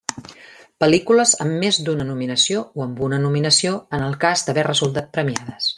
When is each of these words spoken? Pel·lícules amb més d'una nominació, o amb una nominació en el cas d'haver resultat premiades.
Pel·lícules 0.83 1.33
amb 1.45 1.53
més 1.65 1.79
d'una 1.89 2.07
nominació, 2.09 2.65
o 2.79 2.85
amb 2.89 3.05
una 3.09 3.23
nominació 3.27 3.77
en 3.99 4.09
el 4.11 4.21
cas 4.25 4.47
d'haver 4.49 4.69
resultat 4.71 5.15
premiades. 5.19 5.69